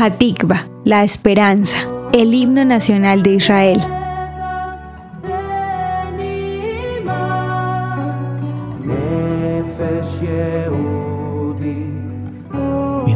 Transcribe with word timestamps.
Hatikva, 0.00 0.64
la 0.84 1.02
esperanza, 1.02 1.78
el 2.12 2.32
himno 2.32 2.64
nacional 2.64 3.24
de 3.24 3.34
Israel. 3.34 3.80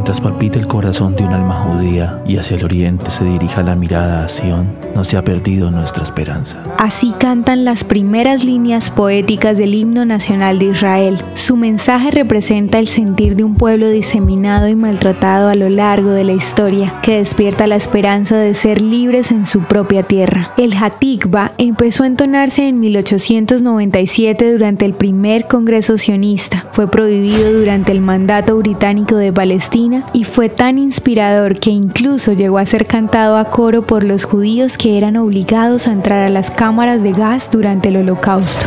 Mientras 0.02 0.20
palpita 0.20 0.58
el 0.58 0.66
corazón 0.66 1.14
de 1.14 1.22
un 1.22 1.32
alma 1.32 1.54
judía 1.54 2.20
y 2.26 2.36
hacia 2.36 2.56
el 2.56 2.64
oriente 2.64 3.08
se 3.08 3.22
dirija 3.22 3.62
la 3.62 3.76
mirada 3.76 4.24
a 4.24 4.28
Sion, 4.28 4.66
no 4.96 5.04
se 5.04 5.16
ha 5.16 5.22
perdido 5.22 5.70
nuestra 5.70 6.02
esperanza. 6.02 6.60
Así 6.76 7.14
cantan 7.20 7.64
las 7.64 7.84
primeras 7.84 8.42
líneas 8.42 8.90
poéticas 8.90 9.58
del 9.58 9.76
himno 9.76 10.04
nacional 10.04 10.58
de 10.58 10.64
Israel. 10.64 11.22
Su 11.34 11.56
mensaje 11.56 12.10
representa 12.10 12.80
el 12.80 12.88
sentir 12.88 13.36
de 13.36 13.44
un 13.44 13.54
pueblo 13.54 13.90
diseminado 13.90 14.66
y 14.66 14.74
maltratado 14.74 15.48
a 15.48 15.54
lo 15.54 15.68
largo 15.68 16.10
de 16.10 16.24
la 16.24 16.32
historia, 16.32 16.94
que 17.04 17.18
despierta 17.18 17.68
la 17.68 17.76
esperanza 17.76 18.36
de 18.36 18.54
ser 18.54 18.82
libres 18.82 19.30
en 19.30 19.46
su 19.46 19.60
propia 19.60 20.02
tierra. 20.02 20.50
El 20.56 20.74
Hatikva 20.74 21.52
empezó 21.58 22.02
a 22.02 22.08
entonarse 22.08 22.66
en 22.66 22.80
1897 22.80 24.50
durante 24.50 24.84
el 24.84 24.94
primer 24.94 25.46
Congreso 25.46 25.96
sionista. 25.96 26.66
Fue 26.72 26.90
prohibido 26.90 27.52
durante 27.52 27.92
el 27.92 28.00
mandato 28.12 28.58
británico 28.58 29.16
de 29.16 29.32
Palestina 29.32 30.04
y 30.12 30.24
fue 30.24 30.50
tan 30.50 30.76
inspirador 30.76 31.58
que 31.58 31.70
incluso 31.70 32.34
llegó 32.34 32.58
a 32.58 32.66
ser 32.66 32.84
cantado 32.84 33.38
a 33.38 33.46
coro 33.46 33.80
por 33.80 34.04
los 34.04 34.26
judíos 34.26 34.76
que 34.76 34.98
eran 34.98 35.16
obligados 35.16 35.88
a 35.88 35.92
entrar 35.92 36.18
a 36.18 36.28
las 36.28 36.50
cámaras 36.50 37.02
de 37.02 37.12
gas 37.12 37.48
durante 37.50 37.88
el 37.88 37.96
holocausto. 37.96 38.66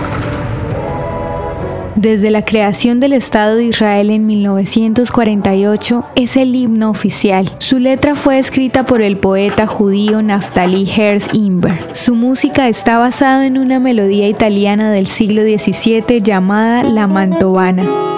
Desde 1.96 2.32
la 2.32 2.44
creación 2.44 3.00
del 3.00 3.14
Estado 3.14 3.56
de 3.58 3.66
Israel 3.66 4.10
en 4.10 4.26
1948 4.26 6.04
es 6.16 6.38
el 6.38 6.56
himno 6.56 6.90
oficial. 6.90 7.48
Su 7.60 7.78
letra 7.78 8.16
fue 8.16 8.40
escrita 8.40 8.84
por 8.84 9.04
el 9.04 9.18
poeta 9.18 9.68
judío 9.68 10.24
Naftali 10.24 10.90
Herz 10.90 11.36
Imber. 11.36 11.76
Su 11.94 12.16
música 12.16 12.68
está 12.68 12.98
basada 12.98 13.46
en 13.46 13.60
una 13.60 13.80
melodía 13.80 14.28
italiana 14.28 14.92
del 14.92 15.06
siglo 15.06 15.44
XVII 15.44 16.20
llamada 16.20 16.84
la 16.84 17.06
mantovana. 17.06 18.15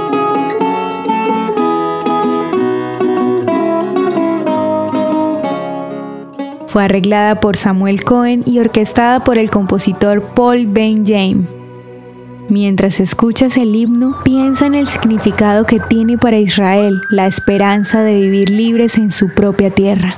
Fue 6.77 6.83
arreglada 6.83 7.39
por 7.39 7.57
Samuel 7.57 8.03
Cohen 8.03 8.43
y 8.45 8.59
orquestada 8.59 9.23
por 9.23 9.39
el 9.39 9.49
compositor 9.49 10.21
Paul 10.21 10.67
Ben 10.67 11.07
James. 11.07 11.47
Mientras 12.49 12.99
escuchas 12.99 13.57
el 13.57 13.75
himno, 13.75 14.11
piensa 14.23 14.67
en 14.67 14.75
el 14.75 14.85
significado 14.85 15.65
que 15.65 15.79
tiene 15.79 16.19
para 16.19 16.37
Israel 16.37 17.01
la 17.09 17.25
esperanza 17.25 18.03
de 18.03 18.13
vivir 18.13 18.51
libres 18.51 18.99
en 18.99 19.11
su 19.11 19.33
propia 19.33 19.71
tierra. 19.71 20.17